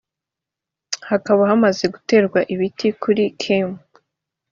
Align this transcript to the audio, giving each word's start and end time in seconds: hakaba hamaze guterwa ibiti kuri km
hakaba 1.09 1.41
hamaze 1.49 1.83
guterwa 1.93 2.39
ibiti 2.53 2.87
kuri 3.01 3.23
km 3.41 3.71